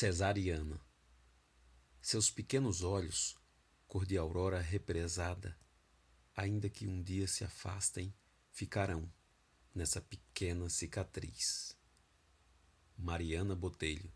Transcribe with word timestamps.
Cesariana. 0.00 0.80
Seus 2.00 2.30
pequenos 2.30 2.82
olhos, 2.82 3.36
cor 3.86 4.06
de 4.06 4.16
aurora 4.16 4.58
represada, 4.58 5.54
ainda 6.34 6.70
que 6.70 6.86
um 6.86 7.02
dia 7.02 7.28
se 7.28 7.44
afastem, 7.44 8.10
ficarão 8.50 9.12
nessa 9.74 10.00
pequena 10.00 10.70
cicatriz. 10.70 11.76
Mariana 12.96 13.54
Botelho 13.54 14.10